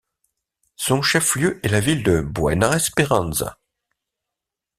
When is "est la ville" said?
1.63-2.01